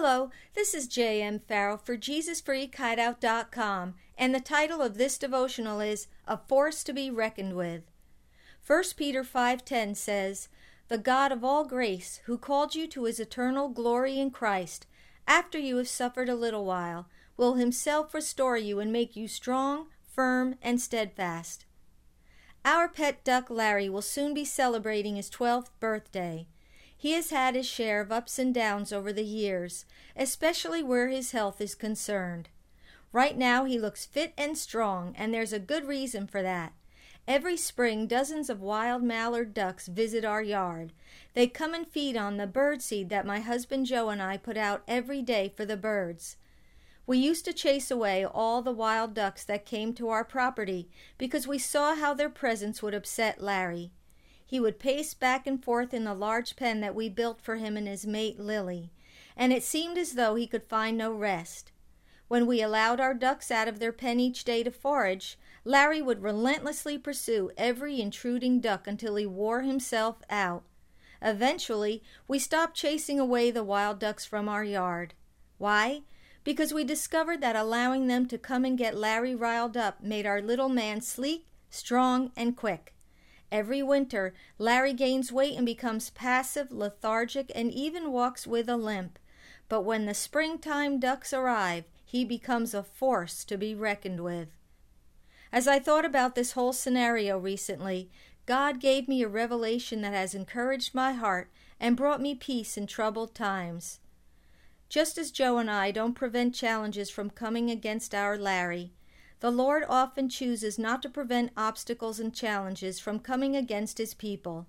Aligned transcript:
Hello, 0.00 0.30
this 0.54 0.74
is 0.74 0.86
J.M. 0.86 1.40
Farrell 1.40 1.76
for 1.76 1.96
JesusFreakHideout.com, 1.96 3.94
and 4.16 4.32
the 4.32 4.38
title 4.38 4.80
of 4.80 4.96
this 4.96 5.18
devotional 5.18 5.80
is 5.80 6.06
A 6.28 6.38
Force 6.38 6.84
to 6.84 6.92
be 6.92 7.10
Reckoned 7.10 7.56
with. 7.56 7.82
1 8.64 8.84
Peter 8.96 9.24
5:10 9.24 9.96
says, 9.96 10.48
"The 10.86 10.98
God 10.98 11.32
of 11.32 11.42
all 11.42 11.64
grace, 11.64 12.20
who 12.26 12.38
called 12.38 12.76
you 12.76 12.86
to 12.86 13.06
his 13.06 13.18
eternal 13.18 13.70
glory 13.70 14.20
in 14.20 14.30
Christ, 14.30 14.86
after 15.26 15.58
you 15.58 15.78
have 15.78 15.88
suffered 15.88 16.28
a 16.28 16.36
little 16.36 16.64
while, 16.64 17.08
will 17.36 17.54
himself 17.54 18.14
restore 18.14 18.56
you 18.56 18.78
and 18.78 18.92
make 18.92 19.16
you 19.16 19.26
strong, 19.26 19.88
firm, 20.06 20.54
and 20.62 20.80
steadfast." 20.80 21.66
Our 22.64 22.88
pet 22.88 23.24
duck 23.24 23.50
Larry 23.50 23.88
will 23.88 24.02
soon 24.02 24.32
be 24.32 24.44
celebrating 24.44 25.16
his 25.16 25.28
12th 25.28 25.72
birthday. 25.80 26.46
He 27.00 27.12
has 27.12 27.30
had 27.30 27.54
his 27.54 27.66
share 27.66 28.00
of 28.00 28.10
ups 28.10 28.40
and 28.40 28.52
downs 28.52 28.92
over 28.92 29.12
the 29.12 29.24
years, 29.24 29.86
especially 30.16 30.82
where 30.82 31.08
his 31.08 31.30
health 31.30 31.60
is 31.60 31.76
concerned. 31.76 32.48
Right 33.12 33.38
now 33.38 33.64
he 33.64 33.78
looks 33.78 34.04
fit 34.04 34.34
and 34.36 34.58
strong, 34.58 35.14
and 35.16 35.32
there's 35.32 35.52
a 35.52 35.60
good 35.60 35.86
reason 35.86 36.26
for 36.26 36.42
that. 36.42 36.72
Every 37.28 37.56
spring, 37.56 38.08
dozens 38.08 38.50
of 38.50 38.60
wild 38.60 39.04
mallard 39.04 39.54
ducks 39.54 39.86
visit 39.86 40.24
our 40.24 40.42
yard. 40.42 40.92
They 41.34 41.46
come 41.46 41.72
and 41.72 41.86
feed 41.86 42.16
on 42.16 42.36
the 42.36 42.48
bird 42.48 42.82
seed 42.82 43.10
that 43.10 43.24
my 43.24 43.40
husband 43.40 43.86
Joe 43.86 44.08
and 44.08 44.20
I 44.20 44.36
put 44.36 44.56
out 44.56 44.82
every 44.88 45.22
day 45.22 45.52
for 45.56 45.64
the 45.64 45.76
birds. 45.76 46.36
We 47.06 47.18
used 47.18 47.44
to 47.44 47.52
chase 47.52 47.92
away 47.92 48.24
all 48.24 48.60
the 48.60 48.72
wild 48.72 49.14
ducks 49.14 49.44
that 49.44 49.64
came 49.64 49.94
to 49.94 50.08
our 50.08 50.24
property 50.24 50.90
because 51.16 51.46
we 51.46 51.58
saw 51.58 51.94
how 51.94 52.12
their 52.12 52.28
presence 52.28 52.82
would 52.82 52.94
upset 52.94 53.40
Larry. 53.40 53.92
He 54.48 54.58
would 54.58 54.78
pace 54.78 55.12
back 55.12 55.46
and 55.46 55.62
forth 55.62 55.92
in 55.92 56.04
the 56.04 56.14
large 56.14 56.56
pen 56.56 56.80
that 56.80 56.94
we 56.94 57.10
built 57.10 57.38
for 57.38 57.56
him 57.56 57.76
and 57.76 57.86
his 57.86 58.06
mate 58.06 58.40
Lily, 58.40 58.90
and 59.36 59.52
it 59.52 59.62
seemed 59.62 59.98
as 59.98 60.14
though 60.14 60.36
he 60.36 60.46
could 60.46 60.64
find 60.64 60.96
no 60.96 61.12
rest. 61.12 61.70
When 62.28 62.46
we 62.46 62.62
allowed 62.62 62.98
our 62.98 63.12
ducks 63.12 63.50
out 63.50 63.68
of 63.68 63.78
their 63.78 63.92
pen 63.92 64.18
each 64.18 64.44
day 64.44 64.62
to 64.62 64.70
forage, 64.70 65.38
Larry 65.66 66.00
would 66.00 66.22
relentlessly 66.22 66.96
pursue 66.96 67.50
every 67.58 68.00
intruding 68.00 68.60
duck 68.60 68.86
until 68.86 69.16
he 69.16 69.26
wore 69.26 69.60
himself 69.60 70.22
out. 70.30 70.62
Eventually, 71.20 72.02
we 72.26 72.38
stopped 72.38 72.74
chasing 72.74 73.20
away 73.20 73.50
the 73.50 73.62
wild 73.62 73.98
ducks 73.98 74.24
from 74.24 74.48
our 74.48 74.64
yard. 74.64 75.12
Why? 75.58 76.04
Because 76.42 76.72
we 76.72 76.84
discovered 76.84 77.42
that 77.42 77.54
allowing 77.54 78.06
them 78.06 78.24
to 78.28 78.38
come 78.38 78.64
and 78.64 78.78
get 78.78 78.96
Larry 78.96 79.34
riled 79.34 79.76
up 79.76 80.02
made 80.02 80.24
our 80.24 80.40
little 80.40 80.70
man 80.70 81.02
sleek, 81.02 81.44
strong, 81.68 82.32
and 82.34 82.56
quick. 82.56 82.94
Every 83.50 83.82
winter, 83.82 84.34
Larry 84.58 84.92
gains 84.92 85.32
weight 85.32 85.56
and 85.56 85.64
becomes 85.64 86.10
passive, 86.10 86.70
lethargic, 86.70 87.50
and 87.54 87.72
even 87.72 88.12
walks 88.12 88.46
with 88.46 88.68
a 88.68 88.76
limp. 88.76 89.18
But 89.68 89.82
when 89.82 90.06
the 90.06 90.14
springtime 90.14 90.98
ducks 90.98 91.32
arrive, 91.32 91.84
he 92.04 92.24
becomes 92.24 92.74
a 92.74 92.82
force 92.82 93.44
to 93.44 93.56
be 93.56 93.74
reckoned 93.74 94.20
with. 94.20 94.48
As 95.52 95.66
I 95.66 95.78
thought 95.78 96.04
about 96.04 96.34
this 96.34 96.52
whole 96.52 96.72
scenario 96.72 97.38
recently, 97.38 98.10
God 98.44 98.80
gave 98.80 99.08
me 99.08 99.22
a 99.22 99.28
revelation 99.28 100.02
that 100.02 100.12
has 100.12 100.34
encouraged 100.34 100.94
my 100.94 101.12
heart 101.12 101.50
and 101.80 101.96
brought 101.96 102.20
me 102.20 102.34
peace 102.34 102.76
in 102.76 102.86
troubled 102.86 103.34
times. 103.34 104.00
Just 104.88 105.18
as 105.18 105.30
Joe 105.30 105.58
and 105.58 105.70
I 105.70 105.90
don't 105.90 106.14
prevent 106.14 106.54
challenges 106.54 107.10
from 107.10 107.28
coming 107.28 107.70
against 107.70 108.14
our 108.14 108.38
Larry, 108.38 108.92
the 109.40 109.50
Lord 109.50 109.84
often 109.88 110.28
chooses 110.28 110.78
not 110.78 111.00
to 111.02 111.08
prevent 111.08 111.52
obstacles 111.56 112.18
and 112.18 112.34
challenges 112.34 112.98
from 112.98 113.20
coming 113.20 113.54
against 113.54 113.98
his 113.98 114.14
people. 114.14 114.66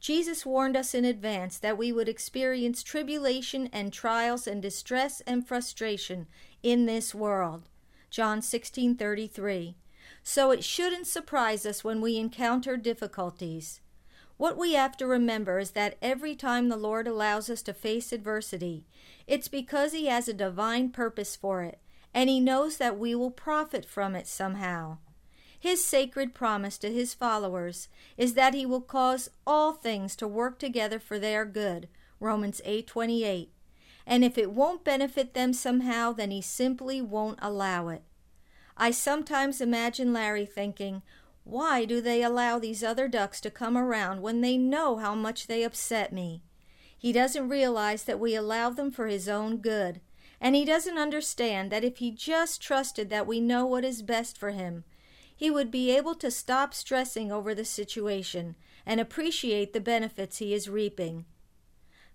Jesus 0.00 0.46
warned 0.46 0.76
us 0.76 0.94
in 0.94 1.04
advance 1.04 1.58
that 1.58 1.78
we 1.78 1.92
would 1.92 2.08
experience 2.08 2.82
tribulation 2.82 3.68
and 3.72 3.92
trials 3.92 4.46
and 4.46 4.60
distress 4.62 5.20
and 5.26 5.46
frustration 5.46 6.26
in 6.62 6.86
this 6.86 7.14
world. 7.14 7.68
John 8.08 8.40
16:33. 8.40 9.76
So 10.22 10.50
it 10.50 10.64
shouldn't 10.64 11.06
surprise 11.06 11.64
us 11.64 11.84
when 11.84 12.00
we 12.00 12.16
encounter 12.16 12.76
difficulties. 12.76 13.80
What 14.36 14.56
we 14.56 14.72
have 14.72 14.96
to 14.96 15.06
remember 15.06 15.58
is 15.58 15.72
that 15.72 15.98
every 16.00 16.34
time 16.34 16.68
the 16.68 16.76
Lord 16.76 17.06
allows 17.06 17.50
us 17.50 17.62
to 17.62 17.74
face 17.74 18.10
adversity, 18.10 18.86
it's 19.26 19.48
because 19.48 19.92
he 19.92 20.06
has 20.06 20.28
a 20.28 20.32
divine 20.32 20.90
purpose 20.90 21.36
for 21.36 21.62
it 21.62 21.78
and 22.12 22.28
he 22.28 22.40
knows 22.40 22.76
that 22.78 22.98
we 22.98 23.14
will 23.14 23.30
profit 23.30 23.84
from 23.84 24.14
it 24.14 24.26
somehow. 24.26 24.98
His 25.58 25.84
sacred 25.84 26.34
promise 26.34 26.78
to 26.78 26.90
his 26.90 27.12
followers 27.12 27.88
is 28.16 28.34
that 28.34 28.54
he 28.54 28.64
will 28.64 28.80
cause 28.80 29.28
all 29.46 29.72
things 29.72 30.16
to 30.16 30.26
work 30.26 30.58
together 30.58 30.98
for 30.98 31.18
their 31.18 31.44
good. 31.44 31.88
Romans 32.18 32.60
8:28. 32.64 33.50
And 34.06 34.24
if 34.24 34.38
it 34.38 34.52
won't 34.52 34.84
benefit 34.84 35.34
them 35.34 35.52
somehow, 35.52 36.12
then 36.12 36.30
he 36.30 36.40
simply 36.40 37.02
won't 37.02 37.38
allow 37.42 37.88
it. 37.88 38.02
I 38.76 38.90
sometimes 38.90 39.60
imagine 39.60 40.12
Larry 40.12 40.46
thinking, 40.46 41.02
why 41.44 41.84
do 41.84 42.00
they 42.00 42.22
allow 42.22 42.58
these 42.58 42.82
other 42.82 43.08
ducks 43.08 43.40
to 43.42 43.50
come 43.50 43.76
around 43.76 44.22
when 44.22 44.40
they 44.40 44.56
know 44.56 44.96
how 44.96 45.14
much 45.14 45.46
they 45.46 45.62
upset 45.62 46.12
me? 46.12 46.42
He 46.96 47.12
doesn't 47.12 47.48
realize 47.48 48.04
that 48.04 48.20
we 48.20 48.34
allow 48.34 48.70
them 48.70 48.90
for 48.90 49.06
his 49.06 49.28
own 49.28 49.58
good 49.58 50.00
and 50.40 50.56
he 50.56 50.64
doesn't 50.64 50.98
understand 50.98 51.70
that 51.70 51.84
if 51.84 51.98
he 51.98 52.10
just 52.10 52.62
trusted 52.62 53.10
that 53.10 53.26
we 53.26 53.40
know 53.40 53.66
what 53.66 53.84
is 53.84 54.02
best 54.02 54.38
for 54.38 54.50
him, 54.50 54.84
he 55.36 55.50
would 55.50 55.70
be 55.70 55.90
able 55.94 56.14
to 56.14 56.30
stop 56.30 56.74
stressing 56.74 57.30
over 57.30 57.54
the 57.54 57.64
situation 57.64 58.56
and 58.86 59.00
appreciate 59.00 59.72
the 59.72 59.80
benefits 59.80 60.38
he 60.38 60.54
is 60.54 60.68
reaping. 60.68 61.24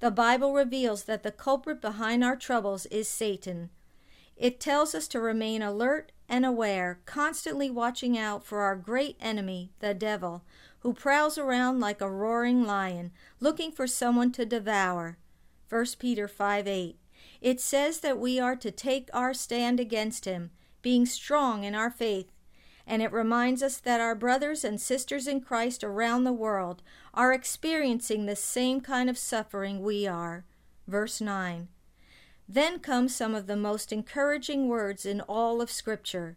The 0.00 0.10
Bible 0.10 0.54
reveals 0.54 1.04
that 1.04 1.22
the 1.22 1.32
culprit 1.32 1.80
behind 1.80 2.24
our 2.24 2.36
troubles 2.36 2.86
is 2.86 3.08
Satan. 3.08 3.70
It 4.36 4.58
tells 4.58 4.94
us 4.94 5.06
to 5.08 5.20
remain 5.20 5.60
alert 5.60 6.12
and 6.28 6.46
aware, 6.46 7.00
constantly 7.04 7.70
watching 7.70 8.16
out 8.16 8.44
for 8.44 8.60
our 8.60 8.76
great 8.76 9.16
enemy, 9.20 9.72
the 9.80 9.92
devil, 9.92 10.42
who 10.78 10.94
prowls 10.94 11.36
around 11.36 11.80
like 11.80 12.00
a 12.00 12.10
roaring 12.10 12.64
lion, 12.64 13.10
looking 13.40 13.70
for 13.70 13.86
someone 13.86 14.32
to 14.32 14.46
devour. 14.46 15.18
1 15.68 15.84
Peter 15.98 16.26
5 16.26 16.66
8. 16.66 16.96
It 17.40 17.60
says 17.60 18.00
that 18.00 18.18
we 18.18 18.38
are 18.38 18.56
to 18.56 18.70
take 18.70 19.08
our 19.12 19.32
stand 19.32 19.80
against 19.80 20.24
him, 20.24 20.50
being 20.82 21.06
strong 21.06 21.64
in 21.64 21.74
our 21.74 21.90
faith. 21.90 22.30
And 22.86 23.02
it 23.02 23.12
reminds 23.12 23.62
us 23.62 23.78
that 23.78 24.00
our 24.00 24.14
brothers 24.14 24.64
and 24.64 24.80
sisters 24.80 25.26
in 25.26 25.40
Christ 25.40 25.84
around 25.84 26.24
the 26.24 26.32
world 26.32 26.82
are 27.14 27.32
experiencing 27.32 28.26
the 28.26 28.36
same 28.36 28.80
kind 28.80 29.08
of 29.08 29.18
suffering 29.18 29.82
we 29.82 30.06
are. 30.06 30.44
Verse 30.86 31.20
9. 31.20 31.68
Then 32.48 32.80
come 32.80 33.08
some 33.08 33.34
of 33.34 33.46
the 33.46 33.56
most 33.56 33.92
encouraging 33.92 34.66
words 34.66 35.06
in 35.06 35.20
all 35.20 35.60
of 35.60 35.70
Scripture. 35.70 36.36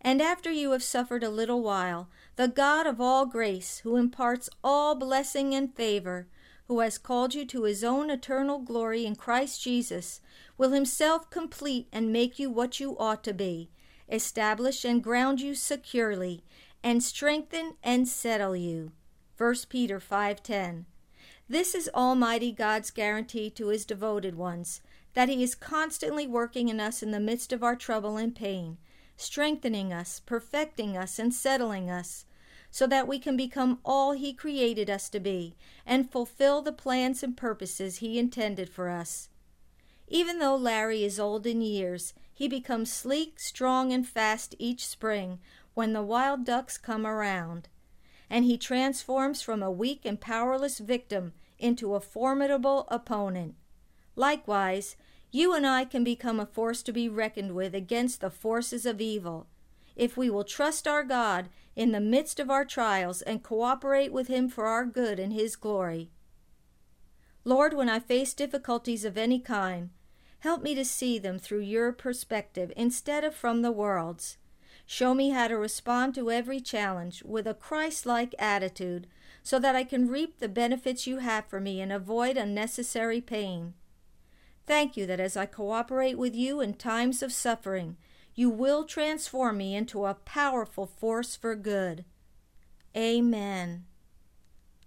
And 0.00 0.22
after 0.22 0.52
you 0.52 0.70
have 0.70 0.84
suffered 0.84 1.24
a 1.24 1.30
little 1.30 1.62
while, 1.62 2.08
the 2.36 2.46
God 2.46 2.86
of 2.86 3.00
all 3.00 3.26
grace, 3.26 3.80
who 3.80 3.96
imparts 3.96 4.48
all 4.62 4.94
blessing 4.94 5.54
and 5.54 5.74
favor, 5.74 6.28
who 6.68 6.80
has 6.80 6.98
called 6.98 7.34
you 7.34 7.46
to 7.46 7.62
his 7.62 7.82
own 7.82 8.10
eternal 8.10 8.58
glory 8.58 9.06
in 9.06 9.16
Christ 9.16 9.62
Jesus, 9.62 10.20
will 10.58 10.72
himself 10.72 11.30
complete 11.30 11.88
and 11.90 12.12
make 12.12 12.38
you 12.38 12.50
what 12.50 12.78
you 12.78 12.96
ought 12.98 13.24
to 13.24 13.32
be, 13.32 13.70
establish 14.10 14.84
and 14.84 15.02
ground 15.02 15.40
you 15.40 15.54
securely, 15.54 16.44
and 16.84 17.02
strengthen 17.02 17.74
and 17.82 18.06
settle 18.06 18.54
you. 18.54 18.92
1 19.38 19.68
Peter 19.70 19.98
5:10. 19.98 20.84
This 21.48 21.74
is 21.74 21.88
Almighty 21.94 22.52
God's 22.52 22.90
guarantee 22.90 23.48
to 23.50 23.68
his 23.68 23.86
devoted 23.86 24.34
ones, 24.34 24.82
that 25.14 25.30
he 25.30 25.42
is 25.42 25.54
constantly 25.54 26.26
working 26.26 26.68
in 26.68 26.80
us 26.80 27.02
in 27.02 27.12
the 27.12 27.18
midst 27.18 27.50
of 27.50 27.62
our 27.62 27.76
trouble 27.76 28.18
and 28.18 28.36
pain, 28.36 28.76
strengthening 29.16 29.90
us, 29.90 30.20
perfecting 30.20 30.98
us, 30.98 31.18
and 31.18 31.32
settling 31.32 31.88
us 31.88 32.26
so 32.70 32.86
that 32.86 33.08
we 33.08 33.18
can 33.18 33.36
become 33.36 33.78
all 33.84 34.12
He 34.12 34.32
created 34.32 34.88
us 34.90 35.08
to 35.10 35.20
be 35.20 35.56
and 35.86 36.10
fulfill 36.10 36.62
the 36.62 36.72
plans 36.72 37.22
and 37.22 37.36
purposes 37.36 37.98
He 37.98 38.18
intended 38.18 38.68
for 38.68 38.88
us. 38.88 39.28
Even 40.08 40.38
though 40.38 40.56
Larry 40.56 41.04
is 41.04 41.20
old 41.20 41.46
in 41.46 41.60
years, 41.60 42.14
he 42.32 42.48
becomes 42.48 42.92
sleek, 42.92 43.40
strong, 43.40 43.92
and 43.92 44.06
fast 44.06 44.54
each 44.58 44.86
spring 44.86 45.40
when 45.74 45.92
the 45.92 46.02
wild 46.02 46.44
ducks 46.44 46.78
come 46.78 47.06
around. 47.06 47.68
And 48.30 48.44
he 48.44 48.56
transforms 48.56 49.42
from 49.42 49.62
a 49.62 49.70
weak 49.70 50.02
and 50.04 50.20
powerless 50.20 50.78
victim 50.78 51.32
into 51.58 51.94
a 51.94 52.00
formidable 52.00 52.86
opponent. 52.90 53.56
Likewise, 54.14 54.96
you 55.30 55.52
and 55.52 55.66
I 55.66 55.84
can 55.84 56.04
become 56.04 56.40
a 56.40 56.46
force 56.46 56.82
to 56.84 56.92
be 56.92 57.08
reckoned 57.08 57.54
with 57.54 57.74
against 57.74 58.20
the 58.20 58.30
forces 58.30 58.86
of 58.86 59.00
evil 59.00 59.46
if 59.98 60.16
we 60.16 60.30
will 60.30 60.44
trust 60.44 60.88
our 60.88 61.04
God 61.04 61.50
in 61.76 61.92
the 61.92 62.00
midst 62.00 62.40
of 62.40 62.50
our 62.50 62.64
trials 62.64 63.20
and 63.20 63.42
cooperate 63.42 64.12
with 64.12 64.28
Him 64.28 64.48
for 64.48 64.66
our 64.66 64.86
good 64.86 65.18
and 65.18 65.32
His 65.32 65.56
glory. 65.56 66.10
Lord, 67.44 67.74
when 67.74 67.88
I 67.88 67.98
face 67.98 68.32
difficulties 68.32 69.04
of 69.04 69.18
any 69.18 69.40
kind, 69.40 69.90
help 70.40 70.62
me 70.62 70.74
to 70.74 70.84
see 70.84 71.18
them 71.18 71.38
through 71.38 71.60
your 71.60 71.92
perspective 71.92 72.72
instead 72.76 73.24
of 73.24 73.34
from 73.34 73.62
the 73.62 73.72
world's. 73.72 74.38
Show 74.86 75.14
me 75.14 75.30
how 75.30 75.48
to 75.48 75.56
respond 75.56 76.14
to 76.14 76.30
every 76.30 76.60
challenge 76.60 77.22
with 77.24 77.46
a 77.46 77.54
Christ 77.54 78.06
like 78.06 78.34
attitude 78.38 79.06
so 79.42 79.58
that 79.58 79.76
I 79.76 79.84
can 79.84 80.08
reap 80.08 80.38
the 80.38 80.48
benefits 80.48 81.06
you 81.06 81.18
have 81.18 81.46
for 81.46 81.60
me 81.60 81.80
and 81.80 81.92
avoid 81.92 82.36
unnecessary 82.36 83.20
pain. 83.20 83.74
Thank 84.66 84.96
you 84.96 85.06
that 85.06 85.20
as 85.20 85.36
I 85.36 85.46
cooperate 85.46 86.18
with 86.18 86.34
you 86.34 86.60
in 86.60 86.74
times 86.74 87.22
of 87.22 87.32
suffering, 87.32 87.96
you 88.38 88.48
will 88.48 88.84
transform 88.84 89.56
me 89.56 89.74
into 89.74 90.06
a 90.06 90.14
powerful 90.14 90.86
force 90.86 91.34
for 91.34 91.56
good. 91.56 92.04
Amen. 92.96 93.84